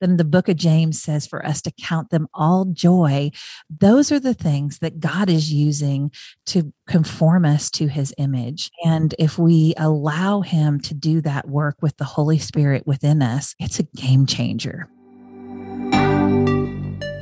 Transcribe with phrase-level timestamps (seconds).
[0.00, 3.30] then the book of James says for us to count them all joy.
[3.68, 6.10] Those are the things that God is using
[6.46, 8.70] to conform us to his image.
[8.84, 13.54] And if we allow him to do that work with the Holy Spirit within us,
[13.58, 14.88] it's a game changer.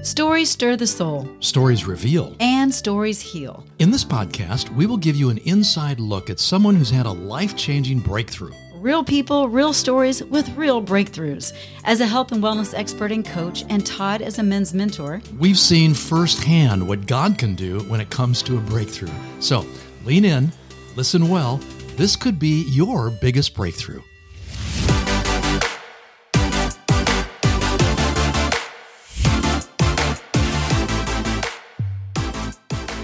[0.02, 1.28] Stories stir the soul.
[1.40, 2.34] Stories reveal.
[2.40, 3.64] And stories heal.
[3.78, 7.10] In this podcast, we will give you an inside look at someone who's had a
[7.10, 8.54] life changing breakthrough.
[8.80, 11.52] Real people, real stories with real breakthroughs.
[11.82, 15.58] As a health and wellness expert and coach, and Todd as a men's mentor, we've
[15.58, 19.10] seen firsthand what God can do when it comes to a breakthrough.
[19.40, 19.66] So
[20.04, 20.52] lean in,
[20.94, 21.56] listen well.
[21.96, 24.00] This could be your biggest breakthrough.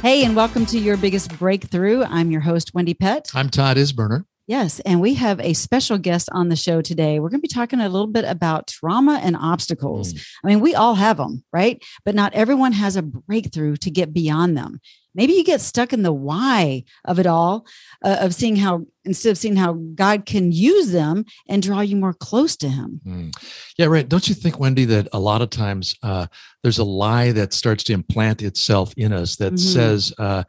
[0.03, 2.05] Hey, and welcome to Your Biggest Breakthrough.
[2.05, 3.33] I'm your host, Wendy Pett.
[3.35, 4.25] I'm Todd Isberner.
[4.47, 7.19] Yes, and we have a special guest on the show today.
[7.19, 10.13] We're going to be talking a little bit about trauma and obstacles.
[10.13, 10.27] Mm.
[10.45, 11.83] I mean, we all have them, right?
[12.05, 14.81] But not everyone has a breakthrough to get beyond them.
[15.15, 17.67] Maybe you get stuck in the why of it all,
[18.03, 21.97] uh, of seeing how, instead of seeing how God can use them and draw you
[21.97, 23.01] more close to Him.
[23.07, 23.33] Mm.
[23.79, 24.09] Yeah, right.
[24.09, 26.27] Don't you think, Wendy, that a lot of times uh,
[26.63, 29.73] there's a lie that starts to implant itself in us that mm-hmm.
[29.73, 30.43] says, uh,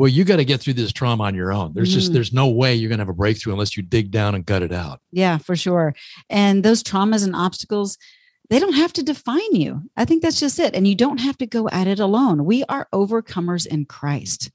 [0.00, 1.74] well you got to get through this trauma on your own.
[1.74, 1.94] There's mm.
[1.94, 4.46] just there's no way you're going to have a breakthrough unless you dig down and
[4.46, 5.00] gut it out.
[5.12, 5.94] Yeah for sure.
[6.30, 7.98] And those traumas and obstacles
[8.48, 9.82] they don't have to define you.
[9.98, 12.46] I think that's just it and you don't have to go at it alone.
[12.46, 14.50] We are overcomers in christ.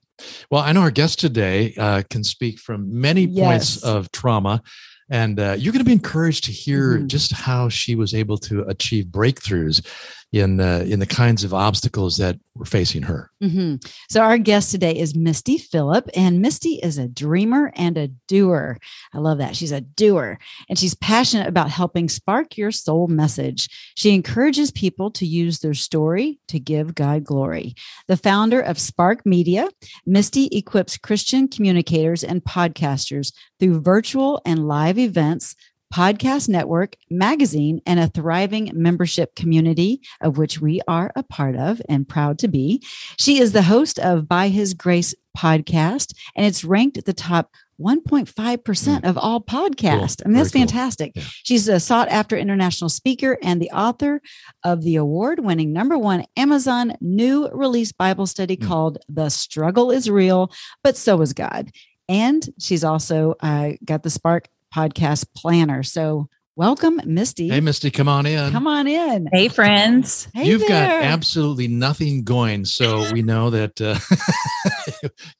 [0.50, 3.46] Well i know our guest today uh, can speak from many yes.
[3.46, 4.64] points of trauma
[5.10, 7.08] and uh, you're going to be encouraged to hear mm-hmm.
[7.08, 9.86] just how she was able to achieve breakthroughs
[10.36, 13.32] in uh, in the kinds of obstacles that were facing her.
[13.42, 13.76] Mm-hmm.
[14.10, 18.78] So our guest today is Misty Phillip, and Misty is a dreamer and a doer.
[19.14, 20.38] I love that she's a doer,
[20.68, 23.70] and she's passionate about helping spark your soul message.
[23.96, 27.74] She encourages people to use their story to give God glory.
[28.08, 29.70] The founder of Spark Media,
[30.06, 35.56] Misty equips Christian communicators and podcasters through virtual and live events
[35.96, 41.82] podcast network, magazine, and a thriving membership community of which we are a part of
[41.88, 42.84] and proud to be.
[43.18, 47.50] She is the host of By His Grace podcast, and it's ranked at the top
[47.80, 49.10] 1.5% mm.
[49.10, 50.18] of all podcasts.
[50.18, 50.26] Cool.
[50.26, 51.14] I mean, that's Very fantastic.
[51.14, 51.24] Cool.
[51.24, 51.30] Yeah.
[51.44, 54.22] She's a sought after international speaker and the author
[54.66, 58.68] of the award winning number one Amazon new release Bible study mm.
[58.68, 60.52] called The Struggle is Real,
[60.84, 61.72] but So is God.
[62.10, 65.84] And she's also uh, got the Spark podcast planner.
[65.84, 66.28] So
[66.58, 67.48] welcome, Misty.
[67.48, 68.52] Hey, Misty, come on in.
[68.52, 69.30] Come on in.
[69.32, 70.28] Hey, friends.
[70.34, 71.00] Hey You've there.
[71.00, 72.66] got absolutely nothing going.
[72.66, 73.98] So we know that uh,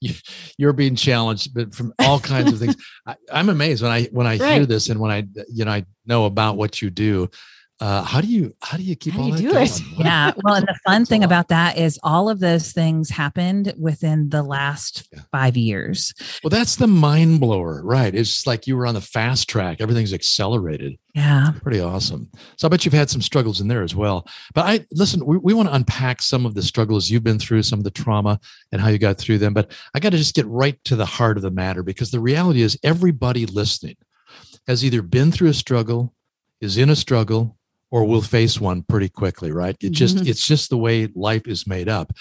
[0.00, 2.76] you, are being challenged, but from all kinds of things.
[3.06, 4.54] I, am amazed when I when I right.
[4.54, 7.28] hear this and when I you know I know about what you do
[7.78, 9.66] uh, how do you how do you keep how all do you do going?
[9.66, 9.82] it?
[9.98, 14.30] yeah well and the fun thing about that is all of those things happened within
[14.30, 15.20] the last yeah.
[15.30, 16.14] five years.
[16.42, 18.14] Well that's the mind blower right.
[18.14, 20.96] It's like you were on the fast track everything's accelerated.
[21.14, 21.52] Yeah.
[21.62, 22.30] Pretty awesome.
[22.56, 24.26] So i bet you've had some struggles in there as well.
[24.54, 27.62] But i listen we, we want to unpack some of the struggles you've been through
[27.62, 28.40] some of the trauma
[28.72, 29.52] and how you got through them.
[29.52, 32.20] But i got to just get right to the heart of the matter because the
[32.20, 33.96] reality is everybody listening
[34.66, 36.14] has either been through a struggle
[36.60, 37.55] is in a struggle
[37.90, 39.76] or we'll face one pretty quickly right?
[39.80, 40.26] It just mm-hmm.
[40.26, 42.12] it's just the way life is made up.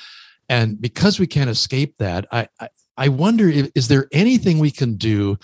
[0.47, 4.71] And because we can't escape that i i, I wonder if, is there anything we
[4.71, 5.37] can do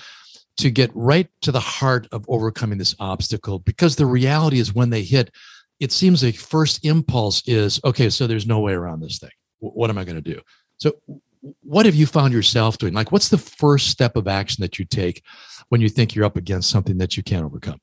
[0.57, 3.59] to get right to the heart of overcoming this obstacle?
[3.59, 5.31] Because the reality is when they hit
[5.79, 9.31] it seems like first impulse is okay so there's no way around this thing.
[9.59, 10.39] What am i going to do?
[10.77, 10.93] So
[11.63, 12.93] what have you found yourself doing?
[12.93, 15.23] Like what's the first step of action that you take
[15.69, 17.81] when you think you're up against something that you can't overcome?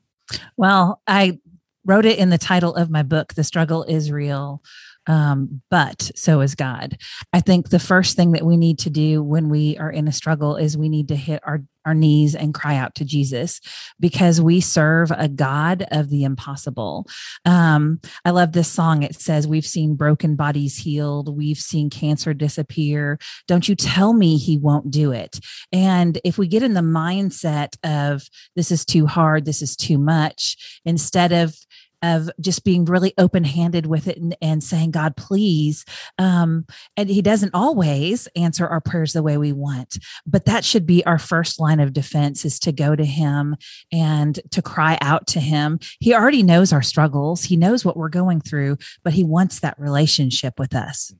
[0.56, 1.38] Well i
[1.84, 4.62] wrote it in the title of my book the struggle is real
[5.08, 6.96] um, but so is god
[7.32, 10.12] i think the first thing that we need to do when we are in a
[10.12, 13.62] struggle is we need to hit our our knees and cry out to Jesus
[13.98, 17.06] because we serve a God of the impossible.
[17.46, 19.02] Um, I love this song.
[19.02, 23.18] It says, We've seen broken bodies healed, we've seen cancer disappear.
[23.46, 25.40] Don't you tell me he won't do it.
[25.72, 29.96] And if we get in the mindset of this is too hard, this is too
[29.96, 31.56] much, instead of
[32.02, 35.84] of just being really open handed with it and, and saying, God, please.
[36.18, 36.66] Um,
[36.96, 41.04] and He doesn't always answer our prayers the way we want, but that should be
[41.06, 43.56] our first line of defense is to go to Him
[43.92, 45.78] and to cry out to Him.
[46.00, 49.78] He already knows our struggles, He knows what we're going through, but He wants that
[49.78, 51.12] relationship with us.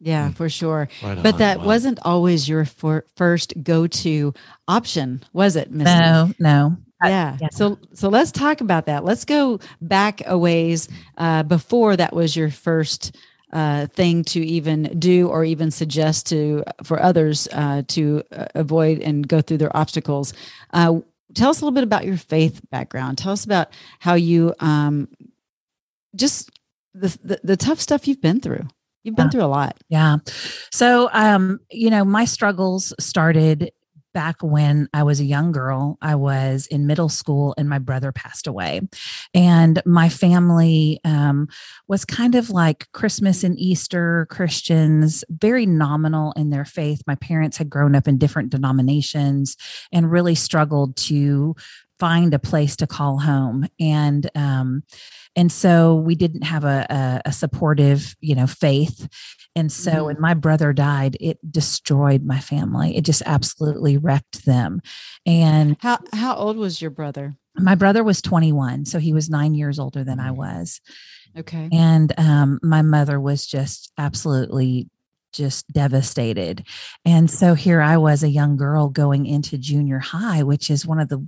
[0.00, 0.36] Yeah, mm.
[0.36, 0.88] for sure.
[1.02, 1.66] Right but that wow.
[1.66, 4.32] wasn't always your for, first go-to
[4.66, 5.86] option, was it, Miss?
[5.86, 6.76] No, no.
[7.02, 7.36] Yeah.
[7.40, 7.48] yeah.
[7.52, 9.04] So so let's talk about that.
[9.04, 13.16] Let's go back a ways uh, before that was your first
[13.52, 19.00] uh, thing to even do or even suggest to for others uh, to uh, avoid
[19.00, 20.34] and go through their obstacles.
[20.72, 21.00] Uh,
[21.34, 23.18] tell us a little bit about your faith background.
[23.18, 23.68] Tell us about
[24.00, 25.08] how you um,
[26.14, 26.50] just
[26.94, 28.66] the, the, the tough stuff you've been through.
[29.04, 29.30] You've been yeah.
[29.30, 29.78] through a lot.
[29.88, 30.18] Yeah.
[30.70, 33.70] So, um, you know, my struggles started
[34.14, 35.98] back when I was a young girl.
[36.00, 38.80] I was in middle school and my brother passed away.
[39.34, 41.48] And my family um,
[41.86, 47.02] was kind of like Christmas and Easter Christians, very nominal in their faith.
[47.06, 49.56] My parents had grown up in different denominations
[49.92, 51.54] and really struggled to
[51.98, 53.66] find a place to call home.
[53.80, 54.82] And um,
[55.36, 59.08] and so we didn't have a, a, a supportive you know faith.
[59.54, 60.04] And so mm-hmm.
[60.04, 62.96] when my brother died it destroyed my family.
[62.96, 64.80] It just absolutely wrecked them.
[65.26, 67.36] And how how old was your brother?
[67.56, 70.80] My brother was 21 so he was nine years older than i was.
[71.36, 71.68] Okay.
[71.72, 74.88] And um, my mother was just absolutely
[75.38, 76.66] just devastated.
[77.04, 80.98] And so here I was, a young girl going into junior high, which is one
[80.98, 81.26] of the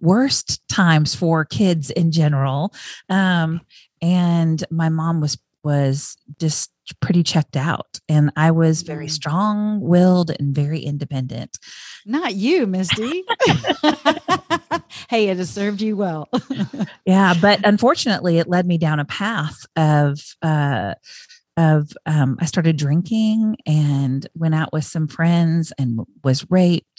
[0.00, 2.72] worst times for kids in general.
[3.08, 3.60] Um,
[4.00, 9.10] and my mom was was just pretty checked out and i was very mm.
[9.10, 11.56] strong willed and very independent
[12.04, 13.22] not you misty
[15.08, 16.28] hey it has served you well
[17.06, 20.94] yeah but unfortunately it led me down a path of uh
[21.56, 26.91] of um, I started drinking and went out with some friends and was raped.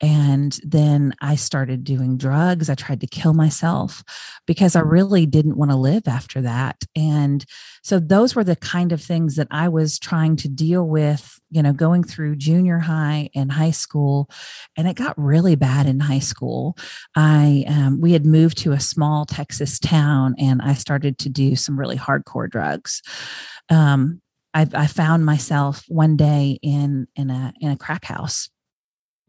[0.00, 2.70] And then I started doing drugs.
[2.70, 4.02] I tried to kill myself
[4.46, 6.76] because I really didn't want to live after that.
[6.96, 7.44] And
[7.82, 11.62] so those were the kind of things that I was trying to deal with, you
[11.62, 14.30] know, going through junior high and high school.
[14.76, 16.76] And it got really bad in high school.
[17.14, 21.56] I, um, we had moved to a small Texas town and I started to do
[21.56, 23.02] some really hardcore drugs
[23.70, 24.20] um,
[24.54, 28.48] I, I, found myself one day in in a in a crack house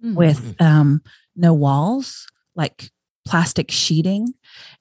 [0.04, 0.16] mm-hmm.
[0.16, 1.02] with um,
[1.36, 2.90] no walls, like
[3.26, 4.34] plastic sheeting,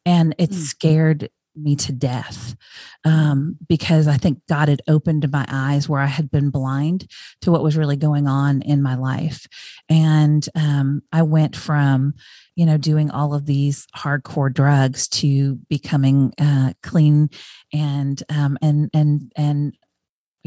[0.04, 0.60] and it mm-hmm.
[0.60, 1.30] scared
[1.62, 2.56] me to death
[3.04, 7.10] um, because I think God had opened my eyes where I had been blind
[7.42, 9.46] to what was really going on in my life.
[9.88, 12.14] And um, I went from,
[12.54, 17.30] you know, doing all of these hardcore drugs to becoming uh, clean
[17.72, 19.76] and um, and and and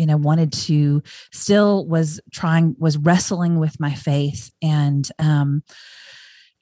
[0.01, 5.61] you know wanted to still was trying was wrestling with my faith and um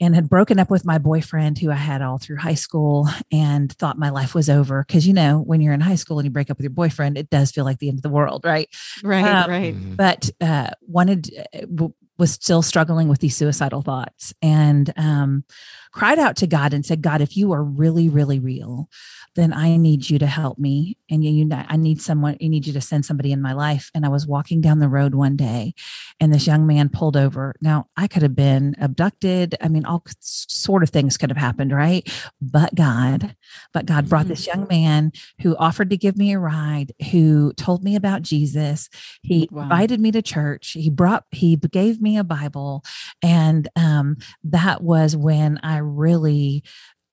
[0.02, 3.72] and had broken up with my boyfriend who I had all through high school and
[3.74, 4.86] thought my life was over.
[4.88, 7.18] Cause you know, when you're in high school and you break up with your boyfriend,
[7.18, 8.42] it does feel like the end of the world.
[8.46, 8.70] Right.
[9.04, 9.26] Right.
[9.26, 9.76] Um, right.
[9.76, 9.96] Mm-hmm.
[9.96, 11.88] But, uh, wanted, uh,
[12.18, 15.44] was still struggling with these suicidal thoughts and um,
[15.92, 18.90] cried out to God and said, God, if you are really, really real,
[19.36, 20.98] then I need you to help me.
[21.10, 23.90] And you, you, I need someone, I need you to send somebody in my life.
[23.96, 25.74] And I was walking down the road one day
[26.20, 27.56] and this young man pulled over.
[27.62, 29.56] Now, I could have been abducted.
[29.62, 32.08] I mean, all sort of things could have happened, right?
[32.42, 33.36] But God,
[33.74, 35.12] but God brought this young man
[35.42, 38.90] who offered to give me a ride, who told me about Jesus.
[39.22, 39.64] He wow.
[39.64, 40.72] invited me to church.
[40.72, 42.84] He brought, he gave me a Bible.
[43.24, 46.64] And um, that was when I really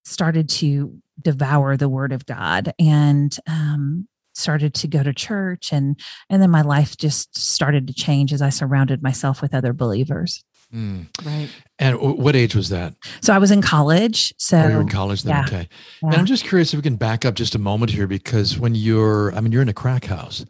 [0.04, 5.98] started to devour the word of God and um, started to go to church and
[6.28, 10.44] and then my life just started to change as I surrounded myself with other believers.
[10.74, 11.06] Mm.
[11.24, 11.48] Right.
[11.78, 12.94] And what age was that?
[13.20, 14.34] So I was in college.
[14.36, 15.36] So oh, you're in college then.
[15.36, 15.44] Yeah.
[15.44, 15.68] Okay.
[16.02, 16.08] Yeah.
[16.08, 18.74] And I'm just curious if we can back up just a moment here because when
[18.74, 20.44] you're, I mean, you're in a crack house.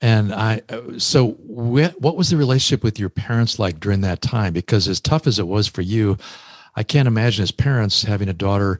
[0.00, 4.20] And I, uh, so what, what was the relationship with your parents like during that
[4.20, 4.52] time?
[4.52, 6.16] Because as tough as it was for you,
[6.76, 8.78] I can't imagine as parents having a daughter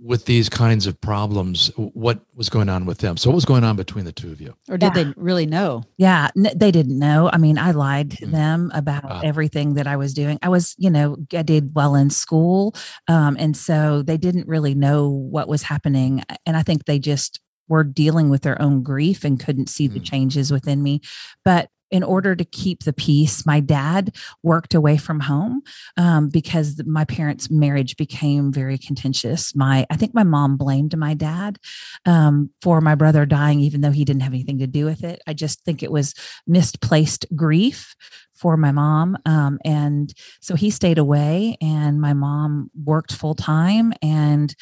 [0.00, 1.70] with these kinds of problems.
[1.76, 3.16] What was going on with them?
[3.16, 4.54] So what was going on between the two of you?
[4.68, 5.04] Or did yeah.
[5.04, 5.84] they really know?
[5.96, 7.30] Yeah n- they didn't know.
[7.32, 8.30] I mean i lied to mm.
[8.30, 10.38] them about uh, everything that i was doing.
[10.42, 12.74] I was you know i did well in school
[13.08, 17.40] um, and so they didn't really know what was happening and i think they just
[17.68, 19.94] were dealing with their own grief and couldn't see mm.
[19.94, 21.00] the changes within me.
[21.44, 25.62] But in order to keep the peace, my dad worked away from home
[25.96, 29.54] um, because my parents' marriage became very contentious.
[29.54, 31.56] My, I think my mom blamed my dad
[32.04, 35.22] um, for my brother dying, even though he didn't have anything to do with it.
[35.28, 36.14] I just think it was
[36.48, 37.94] misplaced grief
[38.34, 39.16] for my mom.
[39.26, 43.92] Um, and so he stayed away, and my mom worked full time.
[44.02, 44.54] And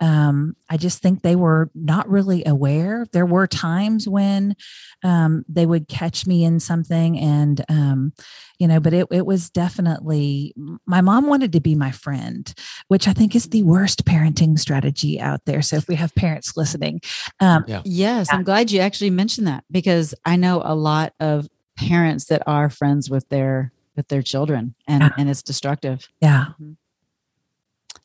[0.00, 3.06] um, I just think they were not really aware.
[3.12, 4.54] There were times when
[5.02, 8.12] um, they would catch me in something, and um,
[8.58, 10.54] you know, but it it was definitely
[10.86, 12.52] my mom wanted to be my friend,
[12.88, 15.62] which I think is the worst parenting strategy out there.
[15.62, 17.00] So if we have parents listening,
[17.40, 17.82] um, yeah.
[17.84, 18.36] yes, yeah.
[18.36, 22.70] I'm glad you actually mentioned that because I know a lot of parents that are
[22.70, 25.10] friends with their with their children and yeah.
[25.16, 26.72] and it's destructive yeah mm-hmm.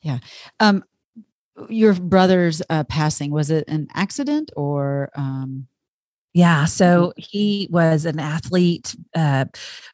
[0.02, 0.20] yeah
[0.60, 0.84] um
[1.70, 5.68] your brother's uh, passing was it an accident or um
[6.34, 6.64] yeah.
[6.66, 9.46] So he was an athlete, uh,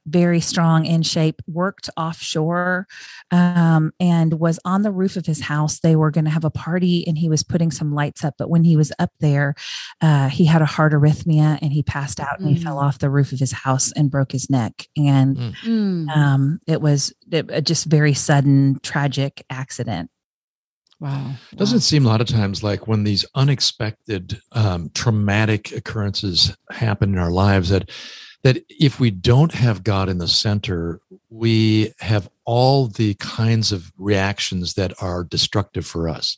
[0.06, 2.86] very strong in shape, worked offshore,
[3.32, 5.80] um, and was on the roof of his house.
[5.80, 8.36] They were going to have a party and he was putting some lights up.
[8.38, 9.56] But when he was up there,
[10.02, 12.84] uh, he had a heart arrhythmia and he passed out and he fell mm.
[12.84, 14.88] off the roof of his house and broke his neck.
[14.96, 15.56] And mm.
[15.64, 16.16] mm.
[16.16, 20.12] um, it was it, just very sudden, tragic accident.
[21.00, 21.34] Wow.
[21.56, 21.82] Doesn't wow.
[21.82, 27.32] seem a lot of times like when these unexpected um, traumatic occurrences happen in our
[27.32, 27.90] lives that
[28.44, 33.92] that if we don't have God in the center, we have all the kinds of
[33.98, 36.38] reactions that are destructive for us.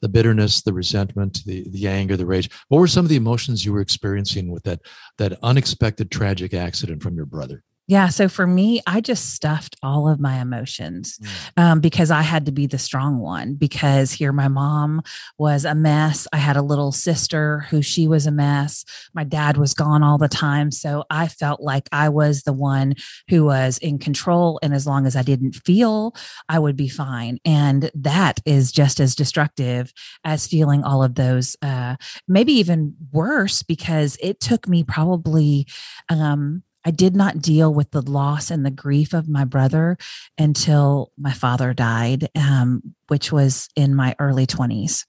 [0.00, 2.50] The bitterness, the resentment, the, the anger, the rage.
[2.68, 4.80] What were some of the emotions you were experiencing with that
[5.18, 7.62] that unexpected tragic accident from your brother?
[7.88, 8.08] Yeah.
[8.08, 11.62] So for me, I just stuffed all of my emotions mm.
[11.62, 13.54] um, because I had to be the strong one.
[13.54, 15.02] Because here, my mom
[15.36, 16.28] was a mess.
[16.32, 18.84] I had a little sister who she was a mess.
[19.14, 20.70] My dad was gone all the time.
[20.70, 22.94] So I felt like I was the one
[23.28, 24.60] who was in control.
[24.62, 26.14] And as long as I didn't feel,
[26.48, 27.38] I would be fine.
[27.44, 29.92] And that is just as destructive
[30.24, 31.96] as feeling all of those, uh,
[32.28, 35.66] maybe even worse, because it took me probably.
[36.08, 39.96] Um, I did not deal with the loss and the grief of my brother
[40.38, 45.04] until my father died, um, which was in my early 20s.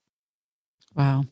[0.96, 1.24] Wow.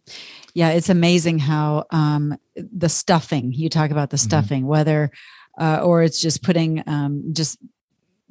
[0.53, 4.29] Yeah, it's amazing how um, the stuffing, you talk about the mm-hmm.
[4.29, 4.69] stuffing, mm-hmm.
[4.69, 5.11] whether,
[5.59, 7.59] uh, or it's just putting, um, just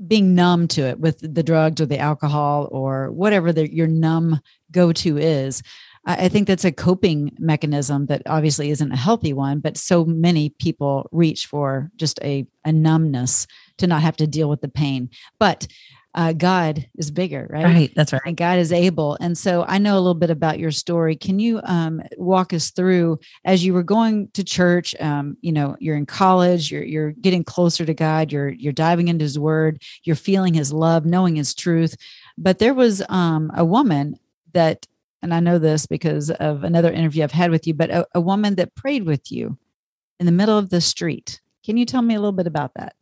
[0.06, 4.40] being numb to it with the drugs or the alcohol or whatever the, your numb
[4.72, 5.62] go to is.
[6.06, 10.48] I think that's a coping mechanism that obviously isn't a healthy one, but so many
[10.48, 13.46] people reach for just a, a numbness
[13.78, 15.10] to not have to deal with the pain.
[15.38, 15.66] But
[16.14, 17.64] uh, God is bigger, right?
[17.64, 17.92] Right.
[17.94, 18.22] That's right.
[18.26, 19.16] And God is able.
[19.20, 21.14] And so I know a little bit about your story.
[21.14, 24.94] Can you um, walk us through as you were going to church?
[25.00, 26.72] Um, you know, you're in college.
[26.72, 28.32] You're you're getting closer to God.
[28.32, 29.82] You're you're diving into His Word.
[30.02, 31.94] You're feeling His love, knowing His truth.
[32.36, 34.18] But there was um, a woman
[34.52, 34.86] that
[35.22, 38.20] and I know this because of another interview I've had with you, but a, a
[38.20, 39.58] woman that prayed with you
[40.18, 41.40] in the middle of the street.
[41.64, 42.94] Can you tell me a little bit about that?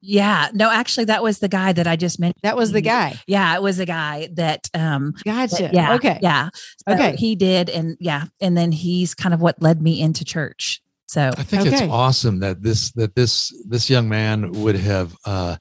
[0.00, 2.40] Yeah, no, actually, that was the guy that I just mentioned.
[2.42, 3.18] That was the guy.
[3.26, 4.68] Yeah, it was a guy that.
[4.74, 5.64] um Gotcha.
[5.64, 5.94] That, yeah.
[5.94, 6.18] Okay.
[6.22, 6.50] Yeah.
[6.86, 7.16] So okay.
[7.16, 10.80] He did, and yeah, and then he's kind of what led me into church.
[11.06, 11.72] So I think okay.
[11.72, 15.56] it's awesome that this that this this young man would have uh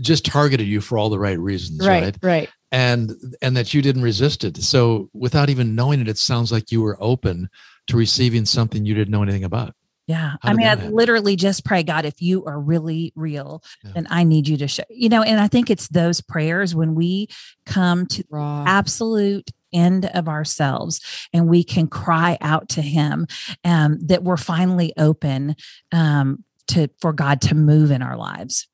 [0.00, 2.02] just targeted you for all the right reasons, right?
[2.02, 2.18] Right.
[2.22, 3.12] right and
[3.42, 4.56] and that you didn't resist it.
[4.58, 7.48] So without even knowing it it sounds like you were open
[7.88, 9.74] to receiving something you didn't know anything about.
[10.10, 10.34] Yeah.
[10.42, 13.92] I mean i literally just pray god if you are really real yeah.
[13.94, 16.96] then i need you to show you know and i think it's those prayers when
[16.96, 17.28] we
[17.64, 18.64] come to Raw.
[18.66, 23.28] absolute end of ourselves and we can cry out to him
[23.62, 25.54] um, that we're finally open
[25.92, 28.66] um, to for god to move in our lives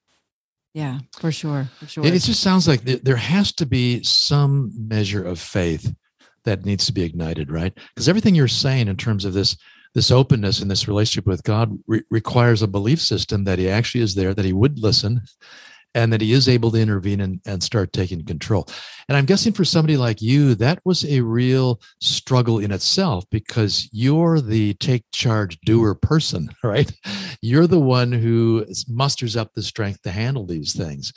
[0.76, 1.70] yeah, for sure.
[1.78, 2.04] For sure.
[2.04, 5.90] It just sounds like there has to be some measure of faith
[6.44, 7.72] that needs to be ignited, right?
[7.94, 9.56] Because everything you're saying in terms of this
[9.94, 14.02] this openness and this relationship with God re- requires a belief system that He actually
[14.02, 15.22] is there, that He would listen,
[15.96, 18.68] and that he is able to intervene and, and start taking control.
[19.08, 23.88] And I'm guessing for somebody like you, that was a real struggle in itself because
[23.92, 26.92] you're the take charge doer person, right?
[27.40, 31.14] You're the one who musters up the strength to handle these things.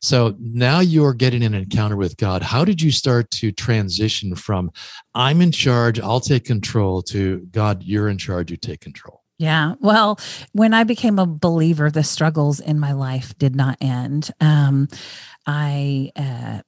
[0.00, 2.40] So now you're getting an encounter with God.
[2.40, 4.70] How did you start to transition from
[5.12, 9.19] I'm in charge, I'll take control to God, you're in charge, you take control?
[9.40, 9.74] Yeah.
[9.80, 10.18] Well,
[10.52, 14.30] when I became a believer, the struggles in my life did not end.
[14.40, 14.86] Um,
[15.46, 16.60] I uh,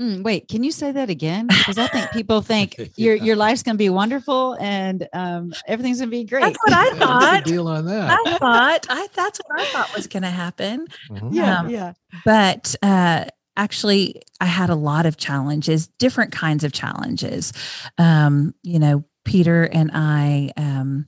[0.00, 1.46] Mm, wait, can you say that again?
[1.58, 3.24] Because I think people think your Yeah.
[3.24, 6.42] your life's going to be wonderful and um, everything's going to be great.
[6.44, 7.44] That's what I What's the thought.
[7.44, 8.10] deal on that?
[8.10, 10.86] I thought I that's what I thought was going to happen.
[11.10, 11.34] Mhm.
[11.34, 11.92] yeah, Um, yeah.
[12.24, 13.24] but uh
[13.56, 17.54] actually i had a lot of challenges different kinds of challenges
[17.96, 21.06] um you know peter and i um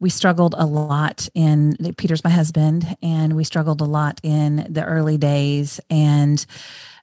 [0.00, 4.84] we struggled a lot in peter's my husband and we struggled a lot in the
[4.84, 5.80] early days.
[5.90, 6.44] And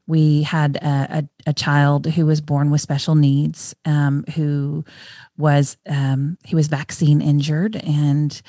[0.07, 4.85] we had a, a, a child who was born with special needs um, who
[5.35, 8.39] was um, he was vaccine injured and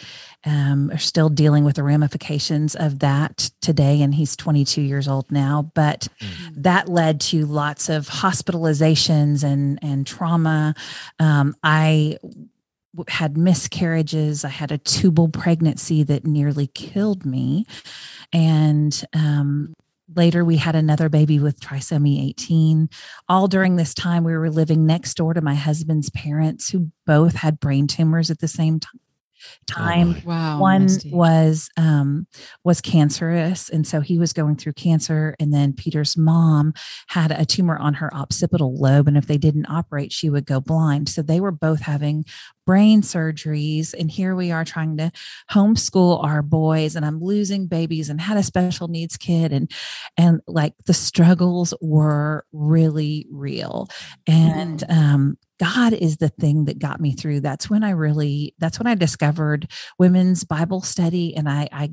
[0.44, 4.02] um, are still dealing with the ramifications of that today.
[4.02, 5.72] And he's 22 years old now.
[5.74, 6.62] But Mm.
[6.62, 10.74] that led to lots of hospitalizations and and trauma.
[11.18, 12.18] Um, i
[13.08, 14.44] had miscarriages.
[14.44, 17.66] I had a tubal pregnancy that nearly killed me.
[18.32, 19.74] And um,
[20.14, 22.88] later we had another baby with trisomy 18
[23.28, 27.34] all during this time we were living next door to my husband's parents who both
[27.34, 28.88] had brain tumors at the same ti-
[29.66, 30.22] time my.
[30.24, 30.60] Wow.
[30.60, 31.12] one Misty.
[31.12, 32.26] was um
[32.64, 36.72] was cancerous and so he was going through cancer and then peter's mom
[37.08, 40.60] had a tumor on her occipital lobe and if they didn't operate she would go
[40.60, 42.24] blind so they were both having
[42.66, 45.10] brain surgeries and here we are trying to
[45.50, 49.70] homeschool our boys and i'm losing babies and had a special needs kid and
[50.16, 53.88] and like the struggles were really real
[54.26, 57.40] and um God is the thing that got me through.
[57.40, 61.90] That's when I really, that's when I discovered women's Bible study and I, I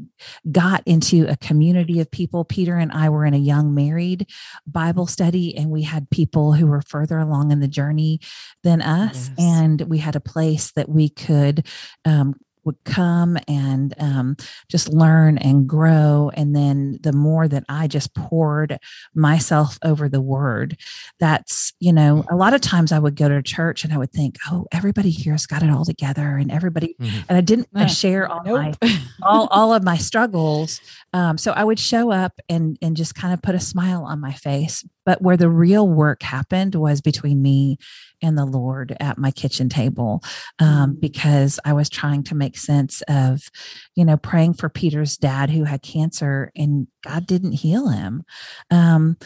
[0.51, 2.43] got into a community of people.
[2.43, 4.29] Peter and I were in a young married
[4.67, 8.19] Bible study and we had people who were further along in the journey
[8.63, 9.29] than us.
[9.29, 9.39] Yes.
[9.39, 11.65] And we had a place that we could,
[12.05, 14.35] um, would come and um,
[14.69, 16.31] just learn and grow.
[16.33, 18.77] And then the more that I just poured
[19.13, 20.77] myself over the word,
[21.19, 24.11] that's, you know, a lot of times I would go to church and I would
[24.11, 27.25] think, oh, everybody here's got it all together and everybody, Mhm.
[27.29, 28.73] and I didn't want to share all my
[29.23, 30.79] all, all of my struggles.
[31.13, 34.19] Um, so I would show up and and just kind of put a smile on
[34.19, 34.83] my face.
[35.05, 37.77] But where the real work happened was between me
[38.21, 40.23] and the Lord at my kitchen table,
[40.59, 40.99] um, Mm.
[41.01, 43.49] because I was trying to make sense of,
[43.95, 48.23] you know, praying for Peter's dad who had cancer and God didn't heal him.
[48.71, 49.17] Um,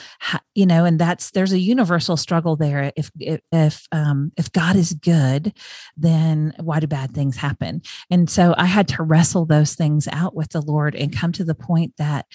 [0.56, 2.92] you know, and that's there's a universal struggle there.
[2.96, 5.54] If if if, um, if God is good,
[5.96, 7.82] then why do bad things happen?
[8.10, 11.44] And so I had to wrestle those things out with the Lord and come to
[11.44, 12.26] the point that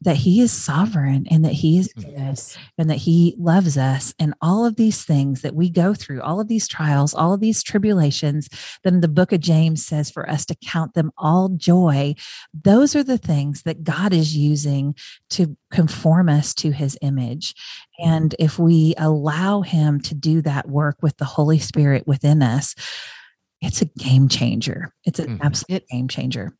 [0.00, 2.56] that he is sovereign and that he is good yes.
[2.76, 6.40] and that he loves us and all of these things that we go through all
[6.40, 8.48] of these trials all of these tribulations
[8.84, 12.14] then the book of james says for us to count them all joy.
[12.52, 14.94] Those are the things that god is using
[15.30, 17.54] to conform us to his image.
[17.98, 22.74] And if we allow him to do that work with the holy spirit within us
[23.60, 24.94] it's a game changer.
[25.04, 25.44] It's an Mhm.
[25.44, 26.56] absolute game changer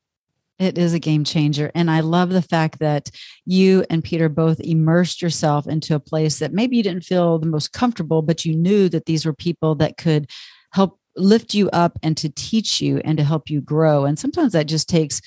[0.59, 1.71] It is a game changer.
[1.75, 3.11] And I love the fact that
[3.45, 7.47] you and Peter both immersed yourself into a place that maybe you didn't feel the
[7.47, 10.29] most comfortable, but you knew that these were people that could
[10.73, 14.05] help lift you up and to teach you and to help you grow.
[14.05, 15.21] And sometimes that just takes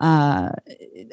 [0.00, 0.50] uh,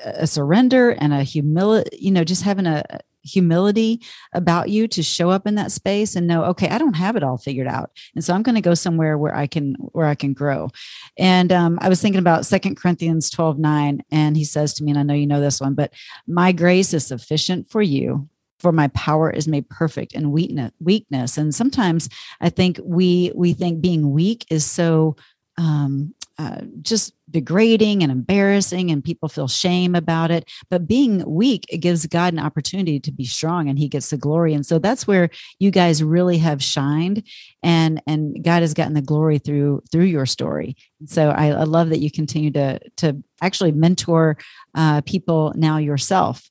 [0.03, 2.83] a surrender and a humility, you know, just having a
[3.25, 4.01] humility
[4.33, 7.23] about you to show up in that space and know, okay, I don't have it
[7.23, 7.91] all figured out.
[8.15, 10.69] And so I'm going to go somewhere where I can, where I can grow.
[11.17, 14.91] And um, I was thinking about Second Corinthians 12, 9, and he says to me,
[14.91, 15.93] and I know you know this one, but
[16.27, 18.29] my grace is sufficient for you.
[18.59, 20.71] For my power is made perfect in weakness.
[20.79, 22.09] Weakness, and sometimes
[22.39, 25.17] I think we we think being weak is so
[25.57, 30.49] um, uh, just degrading and embarrassing, and people feel shame about it.
[30.69, 34.17] But being weak, it gives God an opportunity to be strong, and He gets the
[34.17, 34.53] glory.
[34.53, 37.23] And so that's where you guys really have shined,
[37.63, 40.75] and and God has gotten the glory through through your story.
[41.05, 44.37] So I, I love that you continue to to actually mentor
[44.73, 46.49] uh, people now yourself,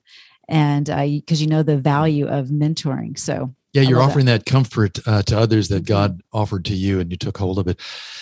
[0.48, 3.18] and because you know the value of mentoring.
[3.18, 4.10] So Yeah, you're love that.
[4.12, 5.86] offering that, comfort uh, to others that Mhm.
[5.88, 7.80] God offered to you and you took hold of it.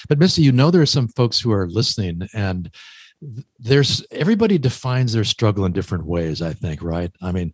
[0.08, 2.70] But Misty, you know there are some folks who are listening and
[3.58, 7.12] there's everybody defines their struggle in different ways, I think, right?
[7.22, 7.52] I mean,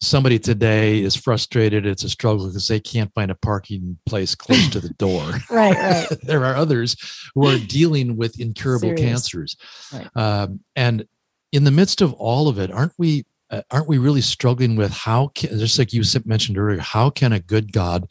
[0.00, 4.68] somebody today is frustrated, it's a struggle because they can't find a parking place close
[4.70, 5.32] to the door.
[5.50, 6.96] right, right, there are others
[7.34, 9.00] who are dealing with incurable Serious.
[9.00, 9.56] cancers.
[9.92, 10.08] Right.
[10.16, 11.06] Um, and
[11.52, 14.92] in the midst of all of it, aren't we uh, aren't we really struggling with
[14.92, 18.06] how can, just like you mentioned earlier, how can a good God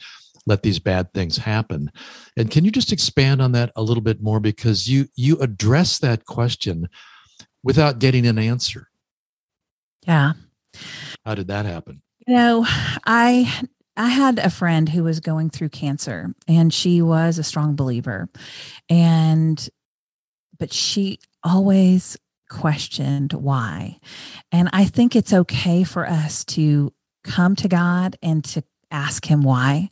[0.45, 1.91] let these bad things happen?
[2.38, 5.99] And can you just expand on that a little bit more because you you address
[5.99, 6.89] that question
[7.63, 8.89] without getting an answer.
[10.06, 10.34] yeah
[11.25, 12.01] How did that happen?
[12.27, 12.65] You know,
[13.06, 17.75] I I had a friend who was going through cancer and she was a strong
[17.75, 18.27] believer.
[18.89, 19.69] And,
[20.58, 22.17] but she always
[22.54, 24.00] questioned why.
[24.52, 28.63] And I think it's okay for us to come to God and to
[28.94, 29.89] ask him why.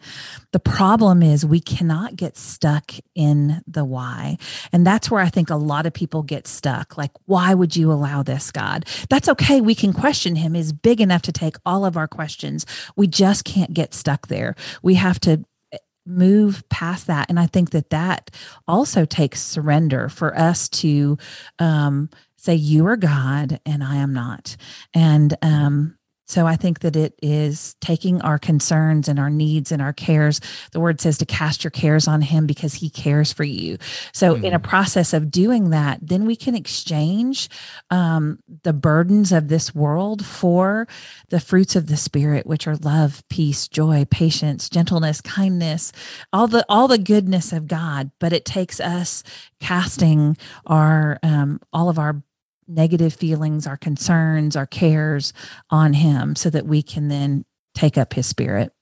[0.51, 4.37] The problem is we cannot get stuck in the why.
[4.71, 6.97] And that's where I think a lot of people get stuck.
[6.97, 8.85] Like, why would you allow this, God?
[9.09, 9.59] That's okay.
[9.59, 12.65] We can question him is big enough to take all of our questions.
[12.95, 14.55] We just can't get stuck there.
[14.83, 18.31] We have to eh, move past that and i think that that
[18.67, 21.15] also takes surrender for us to
[21.59, 22.09] um,
[22.41, 24.55] say you are god and i am not
[24.93, 25.95] and um,
[26.31, 30.39] so I think that it is taking our concerns and our needs and our cares.
[30.71, 33.77] The word says to cast your cares on him because he cares for you.
[34.13, 34.43] So mm.
[34.45, 37.49] in a process of doing that, then we can exchange
[37.89, 40.87] um, the burdens of this world for
[41.27, 45.91] the fruits of the spirit, which are love, peace, joy, patience, gentleness, kindness,
[46.31, 48.09] all the all the goodness of God.
[48.21, 49.21] But it takes us
[49.59, 52.23] casting our um, all of our
[52.71, 55.33] negative feelings, our concerns, our cares
[55.69, 58.73] on Him so that we can then take up His Spirit.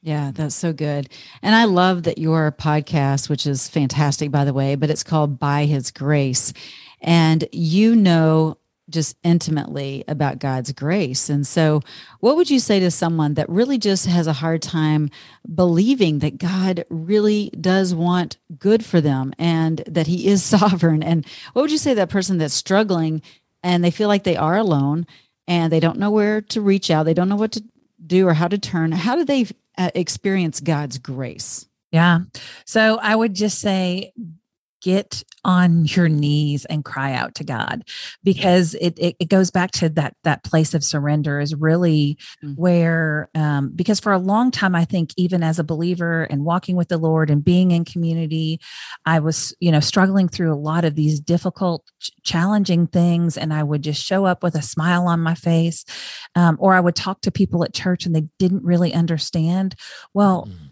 [0.00, 1.08] Yeah, that's so good.
[1.42, 5.38] And I love that your podcast, which is fantastic, by the way, but it's called
[5.38, 6.52] By His Grace.
[7.00, 11.28] And you know just intimately about God's grace.
[11.28, 11.82] And so,
[12.20, 15.10] what would you say to someone that really just has a hard time
[15.54, 21.02] believing that God really does want good for them and that He is sovereign?
[21.02, 23.22] And what would you say to that person that's struggling
[23.62, 25.06] and they feel like they are alone
[25.46, 27.64] and they don't know where to reach out, they don't know what to
[28.04, 28.92] do or how to turn?
[28.92, 29.46] How do they
[29.76, 31.66] uh, experience God's grace?
[31.90, 32.20] Yeah.
[32.64, 34.12] So I would just say
[34.82, 37.84] get on your knees and cry out to God
[38.22, 42.54] because it, it, it goes back to that that place of surrender is really mm-hmm.
[42.54, 46.76] where um, because for a long time I think even as a believer and walking
[46.76, 48.60] with the Lord and being in community
[49.06, 53.52] I was you know struggling through a lot of these difficult ch- challenging things and
[53.52, 55.84] I would just show up with a smile on my face
[56.34, 59.74] um, or I would talk to people at church and they didn't really understand.
[60.14, 60.67] Well mm-hmm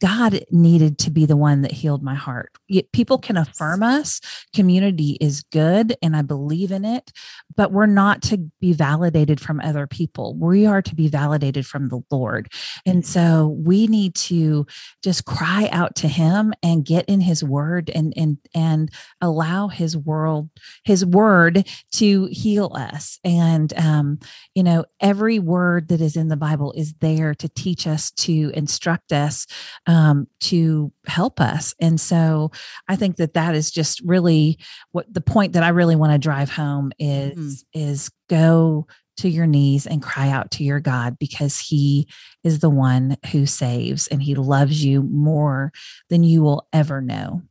[0.00, 2.52] God needed to be the one that healed my heart.
[2.92, 4.20] People can affirm us.
[4.54, 7.10] Community is good and I believe in it,
[7.56, 10.36] but we're not to be validated from other people.
[10.36, 12.52] We are to be validated from the Lord.
[12.86, 14.66] And so we need to
[15.02, 19.96] just cry out to him and get in his word and and and allow his
[19.96, 20.48] world
[20.84, 23.18] his word to heal us.
[23.24, 24.20] And um
[24.54, 28.52] you know every word that is in the Bible is there to teach us to
[28.54, 29.46] instruct us
[29.88, 31.74] um, to help us.
[31.80, 32.52] And so
[32.86, 34.58] I think that that is just really
[34.92, 37.80] what the point that I really want to drive home is mm-hmm.
[37.80, 42.06] is go to your knees and cry out to your God because he
[42.44, 45.72] is the one who saves and he loves you more
[46.08, 47.42] than you will ever know.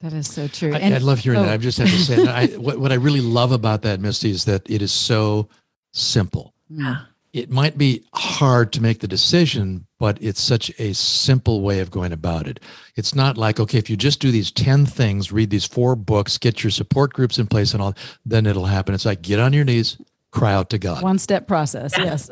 [0.00, 0.74] That is so true.
[0.74, 1.42] I, and, I love hearing oh.
[1.42, 1.52] that.
[1.52, 4.44] I just have to say, I, what, what I really love about that, Misty, is
[4.44, 5.48] that it is so
[5.92, 6.54] simple.
[6.70, 6.98] Yeah
[7.34, 11.90] it might be hard to make the decision, but it's such a simple way of
[11.90, 12.60] going about it.
[12.94, 16.38] It's not like, okay, if you just do these 10 things, read these four books,
[16.38, 17.94] get your support groups in place and all,
[18.24, 18.94] then it'll happen.
[18.94, 21.02] It's like, get on your knees, cry out to God.
[21.02, 22.30] One step process, yes.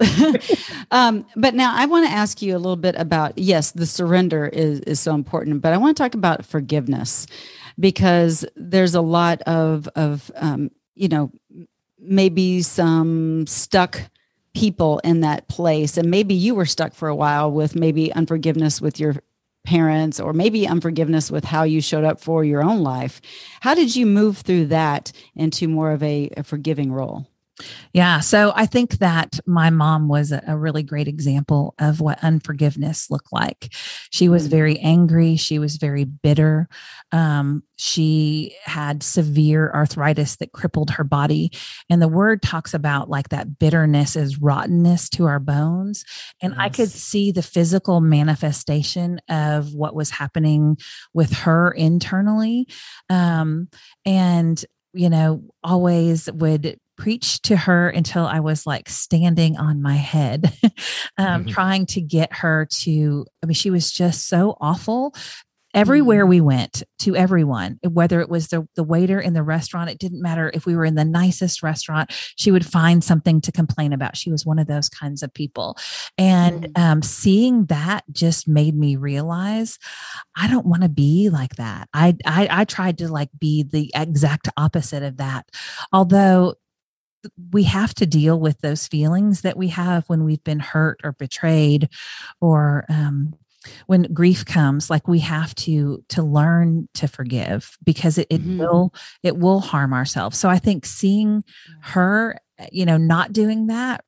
[0.93, 4.47] um, but now I want to ask you a little bit about yes, the surrender
[4.47, 7.27] is, is so important, but I want to talk about forgiveness
[7.77, 11.33] because there's a lot of, of um, you know,
[11.99, 14.01] maybe some stuck
[14.55, 15.97] people in that place.
[15.97, 19.17] And maybe you were stuck for a while with maybe unforgiveness with your
[19.65, 23.21] parents or maybe unforgiveness with how you showed up for your own life.
[23.61, 27.27] How did you move through that into more of a, a forgiving role
[27.93, 28.21] yeah.
[28.21, 33.33] So I think that my mom was a, really great example of what unforgiveness looked
[33.33, 33.75] like.
[34.11, 34.51] She was mm.
[34.51, 35.37] very angry.
[35.37, 36.69] She was very bitter.
[37.11, 41.51] Um, she had severe arthritis that crippled her body.
[41.91, 46.05] And the word talks about like that bitterness is rottenness to our bones.
[46.41, 46.61] And yes.
[46.61, 50.79] I could see the physical manifestation of what was happening
[51.13, 52.69] with her internally.
[53.11, 53.69] Um,
[54.07, 59.97] and you know, always would preached to her until I was like standing on my
[59.97, 60.53] head,
[61.19, 61.49] um, mm-hmm.
[61.49, 63.27] trying to get her to.
[63.43, 65.15] I mean, she was just so awful.
[65.75, 66.31] Everywhere mm-hmm.
[66.31, 70.21] we went to everyone, whether it was the, the waiter in the restaurant, it didn't
[70.21, 74.17] matter if we were in the nicest restaurant, she would find something to complain about.
[74.17, 75.79] She was one of those kinds of people.
[76.19, 76.83] And mm-hmm.
[76.83, 79.79] um, seeing that just made me realize
[80.37, 81.89] I don't want to be like that.
[81.95, 85.47] I, I I tried to like be the exact opposite of that.
[85.91, 86.55] Although
[87.53, 91.13] we have to deal with those feelings that we have when we've been hurt or
[91.13, 91.89] betrayed
[92.41, 93.35] or um,
[93.87, 98.59] when grief comes like we have to to learn to forgive because it, it Mhm.
[98.59, 101.45] will it will harm ourselves so i think seeing
[101.81, 102.37] her
[102.73, 104.05] you know not doing that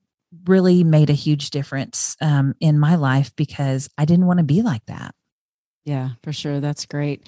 [0.47, 4.63] really made a huge difference um, in my life because i didn't want to be
[4.63, 5.15] like that
[5.85, 6.61] Yeah, for sure.
[6.61, 7.23] That's great.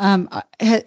[0.00, 0.42] Um, uh,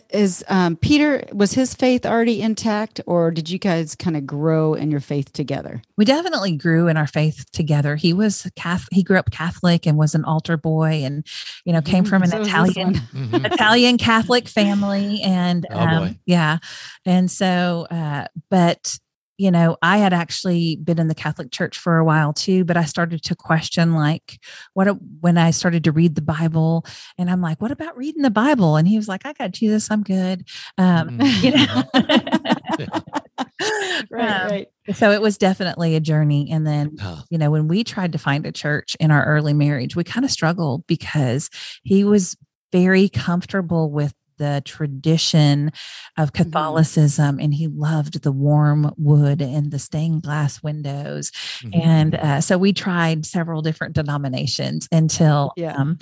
[0.09, 4.73] is um, Peter was his faith already intact, or did you guys kind of grow
[4.73, 5.81] in your faith together?
[5.97, 9.97] we definitely grew in our faith together he was catholic he grew up catholic and
[9.97, 11.25] was an altar boy and
[11.65, 12.93] you know came from an So italian one.
[13.15, 13.45] Mhm.
[13.53, 16.57] Italian Catholic family, and Oh, um, yeah,
[17.05, 18.99] and so, uh, but
[19.37, 22.77] you know, I had actually been in the Catholic Church for a while too, but
[22.77, 24.39] I started to question like,
[24.73, 24.87] what
[25.21, 26.85] when I started to read the Bible,
[27.17, 28.75] and I'm like, what about reading the Bible?
[28.77, 30.47] And he was like, I got Jesus, I'm good.
[30.77, 31.43] Um, Mhm.
[31.43, 32.93] you know.
[34.11, 34.67] right, Um, right.
[34.93, 38.17] So it was definitely a journey, and then Ah, you know, when we tried to
[38.17, 41.49] find a church in our early marriage, we kind of struggled because
[41.83, 42.35] he was
[42.71, 45.71] very comfortable with the tradition
[46.17, 51.31] of Catholicism and he loved the warm wood and the stained glass windows.
[51.63, 51.85] mhm.
[51.85, 55.75] And uh, so we tried several different denominations until Yeah.
[55.75, 55.97] um,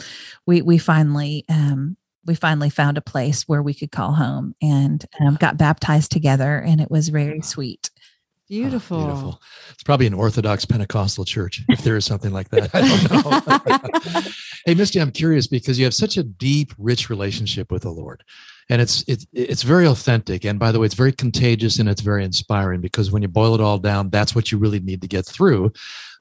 [0.45, 5.05] we, we finally, um, we finally found a place where we could call home and
[5.21, 7.91] um, got baptized together and it was very sweet.
[8.45, 8.97] Ah, Beautiful.
[9.05, 9.41] beautiful.
[9.71, 12.69] It's probably an Orthodox Pentecostal church, if there is something like that.
[12.75, 14.31] I don't know.
[14.65, 18.23] hey, Misty, I'm curious because you have such a deep, rich relationship with the Lord,
[18.69, 20.45] and it's it's it's very authentic.
[20.45, 23.55] And by the way, it's very contagious and it's very inspiring because when you boil
[23.55, 25.71] it all down, that's what you really need to get through.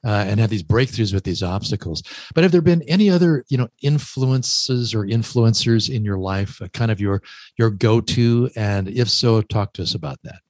[0.06, 2.02] Uh, and have these breakthroughs with these obstacles.
[2.34, 6.68] But have there been any other, you know, influences or influencers in your life, uh,
[6.68, 7.22] kind of your
[7.58, 8.50] your go to?
[8.54, 10.43] And if so, talk to us about that.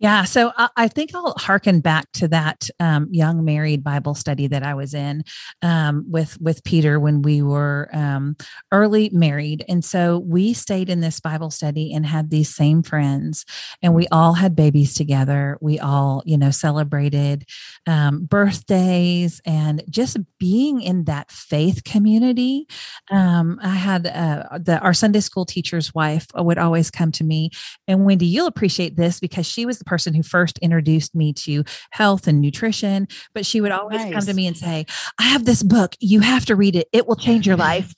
[0.00, 4.46] Yeah, so I, I think I'll harken back to that um, young married Bible study
[4.46, 5.24] that I was in
[5.60, 8.36] um, with with Peter when we were um,
[8.70, 13.44] early married, and so we stayed in this Bible study and had these same friends,
[13.82, 15.58] and we all had babies together.
[15.60, 17.44] We all, you know, celebrated
[17.88, 22.68] um, birthdays and just being in that faith community.
[23.10, 27.50] Um, I had uh, the our Sunday school teacher's wife would always come to me
[27.86, 31.64] and Wendy, you'll appreciate this because she was the person who first introduced me to
[31.90, 33.08] health and nutrition.
[33.34, 34.86] But she would always come to me and say,
[35.18, 35.94] I have this book.
[36.00, 36.88] You have to read it.
[36.92, 37.94] It will change your life.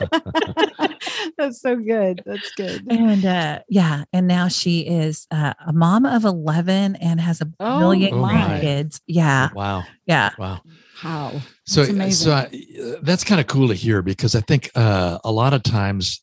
[1.38, 2.22] That's so good.
[2.26, 2.86] That's good.
[2.90, 4.04] and uh, yeah.
[4.12, 8.58] And now she is uh, a mom of 11 and has a Oh, million Oh,
[8.60, 9.00] kids.
[9.06, 9.48] Yeah.
[9.54, 10.30] Wow, Yeah.
[10.38, 10.60] wow.
[11.00, 11.40] How?
[11.64, 12.24] so That's amazing.
[12.26, 12.42] so I,
[12.82, 16.22] uh, that's kind of cool to hear because i think uh, a lot of times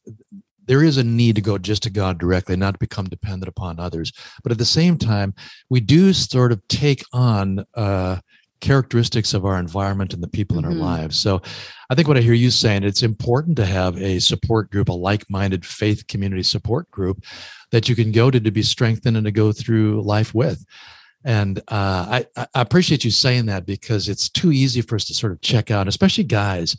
[0.67, 3.79] there is a need to go just to god directly not to become dependent upon
[3.79, 4.11] others.
[4.43, 5.33] But at the same time
[5.69, 8.17] we do sort of take on uh,
[8.61, 10.67] characteristics of our environment and the people in Mhm.
[10.69, 11.17] our lives.
[11.19, 11.41] So
[11.89, 14.93] i think what i hear you saying it's important to have a support group a
[14.93, 17.23] like-minded faith community support group
[17.71, 20.65] that you can go to to be strengthened and to go through life with.
[21.23, 22.25] And uh, I,
[22.55, 25.71] I appreciate you saying that because it's too easy for us to sort of check
[25.71, 26.77] out, especially guys,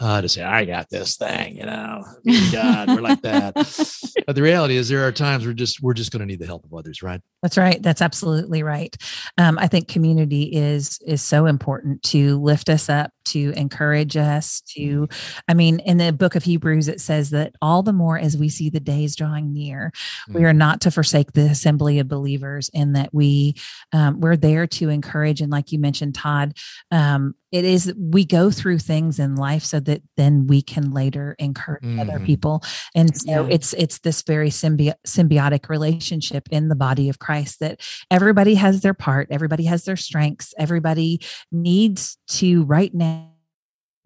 [0.00, 2.04] uh, to say, I got this thing, you know,
[2.52, 3.54] God, we're like that.
[4.26, 6.46] But the reality is there are times we're just, we're just going to need the
[6.46, 7.20] help of others, right?
[7.44, 7.80] That's right.
[7.80, 8.96] That's absolutely right.
[9.38, 14.62] Um, I think community is is so important to lift us up, to encourage us.
[14.74, 15.08] To,
[15.48, 18.48] I mean, in the book of Hebrews, it says that all the more as we
[18.48, 19.92] see the days drawing near,
[20.28, 20.44] we Mm.
[20.44, 23.54] are not to forsake the assembly of believers, and that we
[23.92, 25.40] um, we're there to encourage.
[25.40, 26.54] And like you mentioned, Todd,
[26.90, 31.36] um, it is we go through things in life so that then we can later
[31.38, 32.26] encourage other Mhm.
[32.26, 32.62] people.
[32.94, 33.48] And so Yeah.
[33.50, 38.80] it's it's this very symbi- symbiotic relationship in the body of Christ that everybody has
[38.80, 41.20] their part, everybody has their strengths, everybody
[41.52, 43.15] needs to right now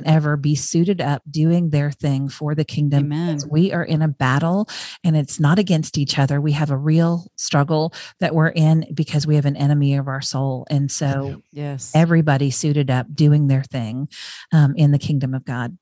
[0.04, 3.38] ever be suited up doing their thing for the kingdom Amen.
[3.48, 4.68] we are in a battle
[5.04, 9.26] and it's not against each other we have a real struggle that we're in because
[9.26, 11.92] we have an enemy of our soul and so Yes.
[11.94, 14.08] everybody suited up doing their thing
[14.52, 15.76] um, in the kingdom of god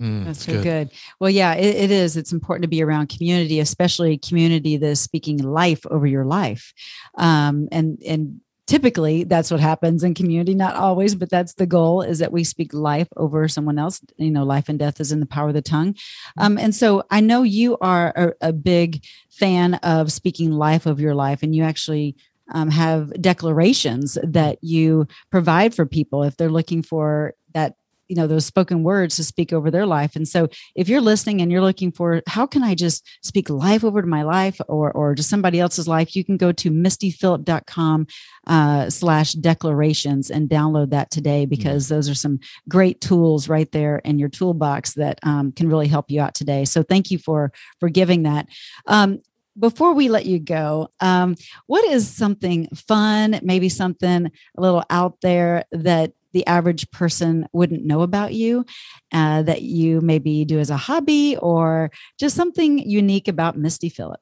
[0.00, 0.90] Mm, That's it's so good.
[1.18, 2.16] Well, yeah, it, it is.
[2.16, 6.72] It's important to be around community, especially community that is speaking life over your life.
[7.16, 10.54] Um, and and typically that's what happens in community.
[10.54, 14.00] Not always, but that's the goal: is that we speak life over someone else.
[14.16, 15.96] You know, life and death is in the power of the tongue.
[16.36, 21.00] Um, and so I know you are a, a big fan of speaking life of
[21.00, 22.14] your life, and you actually.
[22.50, 27.74] Um, have declarations that you provide for people if they're looking for that
[28.08, 30.16] you know those spoken words to speak over their life.
[30.16, 33.84] And so if you're listening and you're looking for how can i just speak life
[33.84, 38.06] over to my life or or to somebody else's life you can go to mistyphillip.com
[38.46, 41.94] uh, slash declarations and download that today because mm-hmm.
[41.94, 46.10] those are some great tools right there in your toolbox that um, can really help
[46.10, 46.64] you out today.
[46.64, 48.48] So thank you for for giving that.
[48.86, 49.20] Um,
[49.58, 51.34] before we let you go, um,
[51.66, 57.84] what is something fun, maybe something a little out there that the average person wouldn't
[57.84, 58.64] know about you
[59.12, 64.20] uh, that you maybe do as a hobby or just something unique about Misty Phillip?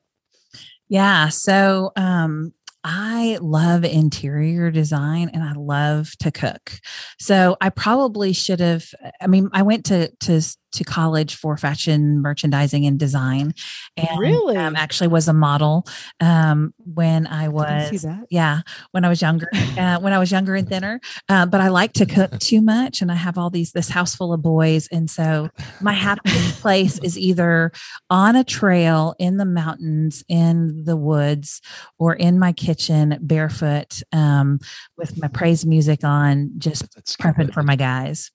[0.89, 1.29] Yeah.
[1.29, 2.53] So, um,
[2.89, 6.79] I love interior design and I love to cook.
[7.19, 8.87] So I probably should have
[9.21, 10.41] I mean I went to to
[10.77, 13.55] to college for fashion merchandising and design.
[13.97, 14.57] And really?
[14.57, 15.87] um, actually was a model
[16.21, 18.61] um, when I was I yeah
[18.93, 21.01] when I was younger uh, when I was younger and thinner.
[21.29, 24.15] Uh, but I like to cook too much and I have all these this house
[24.15, 25.49] full of boys and so
[25.81, 26.21] my happy
[26.61, 27.73] place is either
[28.11, 31.61] on a trail in the mountains in the woods
[31.99, 34.59] or in my kitchen barefoot um,
[34.97, 36.85] with my praise music on just
[37.19, 38.31] prepping for my guys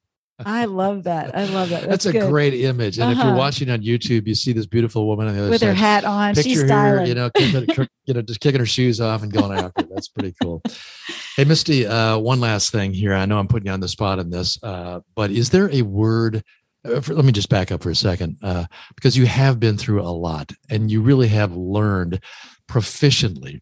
[0.45, 1.35] I love that.
[1.35, 1.81] I love that.
[1.81, 2.29] That's, That's a good.
[2.29, 2.97] great image.
[2.97, 3.11] And uh-huh.
[3.11, 3.37] if you're uh-huh.
[3.37, 5.67] watching on YouTube, you see this beautiful woman on the other with side.
[5.67, 6.35] her hat on.
[6.35, 7.29] Picture She's her, you know,
[8.05, 9.85] you know, just kicking her shoes off and going after.
[9.93, 10.61] That's pretty cool.
[11.35, 13.13] Hey, Misty, uh, one last thing here.
[13.13, 15.81] I know I'm putting you on the spot in this, uh, but is there a
[15.81, 16.43] word?
[16.83, 19.77] Uh, for, let me just back up for a second, uh, because you have been
[19.77, 22.19] through a lot, and you really have learned
[22.67, 23.61] proficiently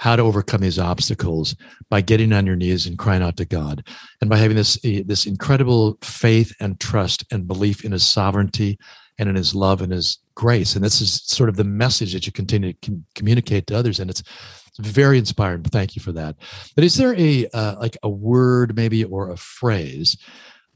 [0.00, 1.54] how to overcome these obstacles
[1.90, 3.86] by getting on your knees and crying out to God,
[4.22, 8.78] and by having this eh, this incredible faith and trust and belief in His sovereignty
[9.18, 10.74] and in His love and His grace.
[10.74, 14.00] And this is sort of the message that you continue to com- communicate to others,
[14.00, 14.22] and it's,
[14.68, 15.62] it's very inspiring.
[15.64, 16.34] Thank you for that.
[16.74, 20.16] But is there a uh, like a word maybe or a phrase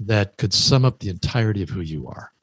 [0.01, 2.34] that could sum up the entirety of who you are?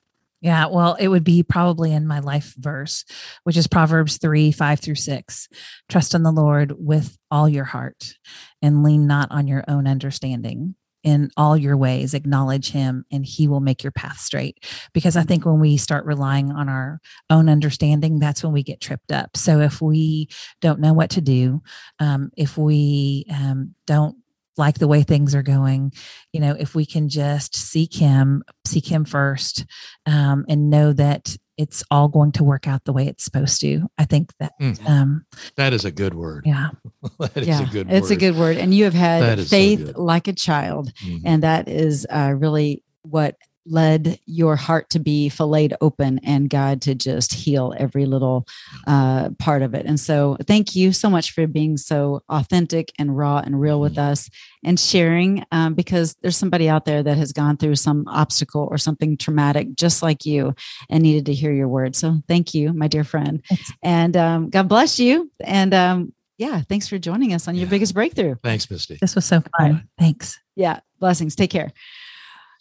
[0.41, 3.05] Yeah, well, it would be probably in my life verse,
[3.43, 5.47] which is Proverbs 3 5 through 6.
[5.87, 8.15] Trust in the Lord with all your heart
[8.61, 10.75] and lean not on your own understanding.
[11.03, 14.63] In all your ways, acknowledge him and he will make your path straight.
[14.93, 16.99] Because I think when we start relying on our
[17.31, 19.35] own understanding, that's when we get tripped up.
[19.35, 21.63] So if we don't know what to do,
[21.99, 24.15] um, if we um, don't
[24.61, 25.91] like the way things are going
[26.31, 29.65] you know if we can just seek him seek him first
[30.05, 33.81] um, and know that it's all going to work out the way it's supposed to
[33.97, 34.87] i think that mm.
[34.87, 36.69] um, that is a good word yeah
[37.19, 38.17] that yeah, a good it's word.
[38.17, 41.25] a good word and you have had faith so like a child mm-hmm.
[41.25, 46.81] and that is uh, really what led your heart to be filleted open and God
[46.83, 48.47] to just heal every little
[48.87, 49.85] uh, part of it.
[49.85, 53.93] And so, thank you so much for being so authentic and raw and real with
[53.93, 54.11] mm-hmm.
[54.11, 54.29] us
[54.63, 58.77] and sharing um, because there's somebody out there that has gone through some obstacle or
[58.77, 60.55] something traumatic just like you
[60.89, 61.97] and needed to hear your words.
[61.99, 63.43] So, thank you, my dear friend.
[63.83, 65.31] And um, God bless you.
[65.39, 68.35] And um, yeah, thanks for joining us on your biggest breakthrough.
[68.43, 68.97] Thanks, Misty.
[68.99, 69.87] This was so fun.
[69.99, 70.39] Thanks.
[70.55, 71.35] Yeah, blessings.
[71.35, 71.71] Take care.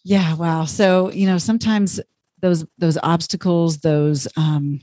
[0.05, 0.65] Yeah, wow.
[0.65, 2.01] So, you know, sometimes
[2.41, 4.81] those those obstacles, those um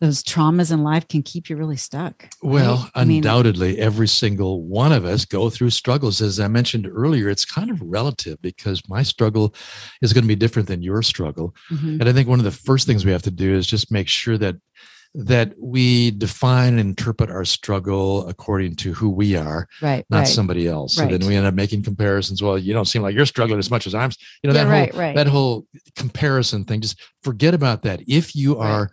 [0.00, 2.22] those traumas in life can keep you really stuck.
[2.22, 2.54] Right?
[2.54, 6.88] Well, I undoubtedly mean, every single one of us go through struggles as I mentioned
[6.92, 7.28] earlier.
[7.28, 9.54] It's kind of relative because my struggle
[10.02, 11.54] is going to be different than your struggle.
[11.70, 12.00] Mm-hmm.
[12.00, 14.08] And I think one of the first things we have to do is just make
[14.08, 14.56] sure that
[15.14, 20.06] that we define and interpret our struggle according to who we are, right?
[20.08, 20.26] Not right.
[20.26, 20.98] somebody else.
[20.98, 21.10] Right.
[21.10, 22.42] So then we end up making comparisons.
[22.42, 24.10] Well, you don't seem like you're struggling as much as I'm.
[24.42, 26.80] You know that yeah, whole right, that whole comparison thing.
[26.80, 28.00] Just forget about that.
[28.06, 28.90] If you are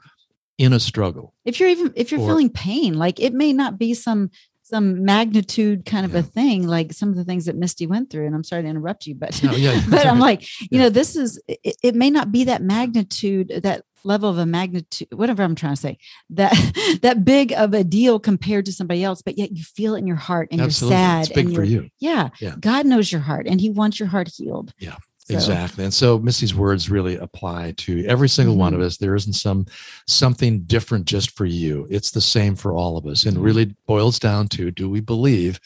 [0.58, 3.80] in a struggle, if you're even if you're or, feeling pain, like it may not
[3.80, 4.30] be some
[4.70, 6.20] some magnitude kind of yeah.
[6.20, 8.70] a thing like some of the things that misty went through and i'm sorry to
[8.70, 9.82] interrupt you but no, yeah.
[9.90, 10.82] but i'm like you yeah.
[10.82, 15.08] know this is it, it, may not be that magnitude that level of a magnitude
[15.12, 15.98] whatever i'm trying to say
[16.30, 20.00] that that big of a deal compared to somebody else but yet you feel it
[20.00, 20.98] in your heart and Absolutely.
[20.98, 23.70] you're sad it's big and for you yeah, yeah god knows your heart and he
[23.70, 24.96] wants your heart healed yeah
[25.30, 25.36] so.
[25.36, 25.84] Exactly.
[25.84, 28.62] And so Missy's words really apply to every single mm-hmm.
[28.62, 28.88] one of mm-hmm.
[28.88, 28.98] us.
[28.98, 29.68] There isn't some
[30.08, 31.86] something different just for you.
[31.92, 33.26] It's the same for all of us.
[33.26, 33.46] And mm-hmm.
[33.46, 35.60] really boils down to do we believe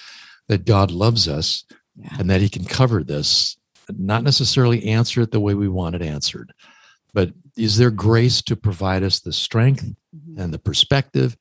[0.49, 1.63] that God loves us
[1.95, 2.09] yeah.
[2.19, 3.55] and that he can cover this,
[3.97, 6.53] not necessarily answer it the way we want it answered,
[7.13, 10.39] but is there grace to provide us the strength mm-hmm.
[10.39, 11.38] and the perspective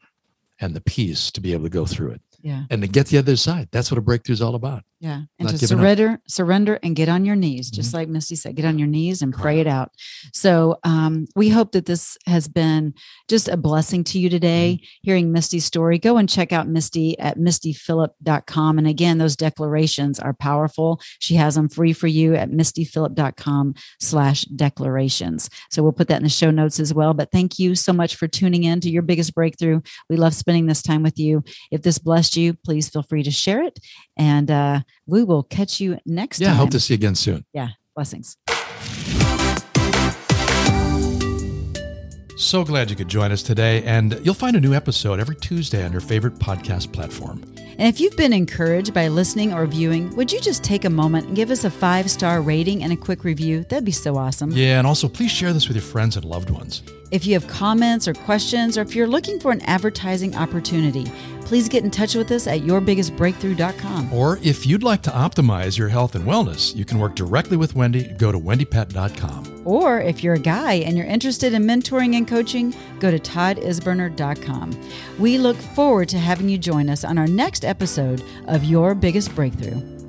[0.60, 2.20] and the peace to be able to go through it?
[2.42, 2.64] Yeah.
[2.70, 3.68] And to get the other side.
[3.70, 4.82] That's what a breakthrough is all about.
[5.02, 5.22] Yeah.
[5.40, 5.80] And to giving up.
[5.80, 7.94] surrender, surrender and get on your knees, just Mhm.
[7.94, 9.90] like Misty said, get on your knees and pray it out.
[10.32, 12.94] So um, we hope that this has been
[13.28, 14.86] just a blessing to you today, Mm-hmm.
[15.02, 15.98] hearing Misty's story.
[15.98, 18.78] Go and check out Misty at mistyphillip.com.
[18.78, 21.00] And again, those declarations are powerful.
[21.18, 25.50] She has them free for you at mistyphillip.com slash declarations.
[25.72, 27.12] So we'll put that in the show notes as well.
[27.12, 29.80] But thank you so much for tuning in to your biggest breakthrough.
[30.08, 31.42] We love spending this time with you.
[31.72, 33.80] If this blessed you, please feel free to share it.
[34.16, 36.54] And uh, we will catch you next Yeah, time.
[36.54, 37.44] Yeah, hope to see you again soon.
[37.52, 38.36] Yeah, blessings.
[42.36, 43.82] So glad you could join us today.
[43.84, 47.42] And you'll find a new episode every Tuesday on your favorite podcast platform.
[47.78, 51.28] And if you've been encouraged by listening or viewing, would you just take a moment
[51.28, 53.64] and give us a five star rating and a quick review?
[53.68, 54.50] That'd be so awesome.
[54.50, 56.82] Yeah, and also please share this with your friends and loved ones.
[57.12, 61.04] If you have comments or questions, or if you're looking for an advertising opportunity,
[61.44, 64.14] please get in touch with us at yourbiggestbreakthrough.com.
[64.14, 67.74] Or if you'd like to optimize your health and wellness, you can work directly with
[67.74, 68.04] Wendy.
[68.14, 69.62] Go to wendypet.com.
[69.66, 74.80] Or if you're a guy and you're interested in mentoring and coaching, go to toddisberner.com.
[75.18, 79.34] We look forward to having you join us on our next episode of Your Biggest
[79.34, 80.01] Breakthrough.